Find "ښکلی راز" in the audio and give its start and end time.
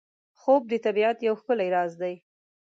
1.41-1.91